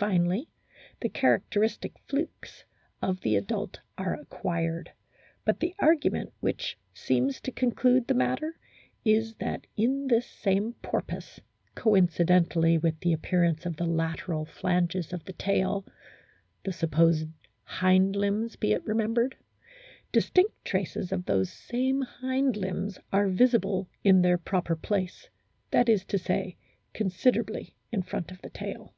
(See 0.00 0.06
p. 0.06 0.10
90.) 0.10 0.18
Finally, 0.20 0.48
the 1.00 1.08
characteristic 1.08 1.96
flukes 2.06 2.64
of 3.02 3.20
the 3.22 3.34
adult 3.34 3.80
are 3.98 4.14
acquired. 4.14 4.92
But 5.44 5.58
the 5.58 5.74
argument 5.80 6.32
which 6.38 6.78
seems 6.94 7.40
to 7.40 7.50
conclude 7.50 8.06
the 8.06 8.14
matter 8.14 8.60
is 9.04 9.34
that 9.40 9.66
in 9.76 10.06
this 10.06 10.24
same 10.24 10.74
porpoise, 10.82 11.40
coincidental^ 11.74 12.80
with 12.80 13.00
the 13.00 13.12
appearance 13.12 13.66
of 13.66 13.76
the 13.76 13.86
lateral 13.88 14.44
flanges 14.44 15.12
of 15.12 15.24
the 15.24 15.32
tail 15.32 15.84
(the 16.62 16.70
supposed 16.72 17.30
hind 17.64 18.14
limbs, 18.14 18.54
be 18.54 18.70
it 18.70 18.86
remembered), 18.86 19.34
distinct 20.12 20.64
traces 20.64 21.10
of 21.10 21.24
those 21.24 21.52
same 21.52 22.02
hind 22.02 22.56
limbs 22.56 23.00
are 23.12 23.26
visible 23.26 23.88
in 24.04 24.22
their 24.22 24.38
proper 24.38 24.76
place, 24.76 25.28
that 25.72 25.88
is 25.88 26.04
to 26.04 26.18
say, 26.18 26.56
considerably 26.94 27.74
in 27.90 28.00
front 28.02 28.30
of 28.30 28.40
the 28.42 28.50
tail. 28.50 28.94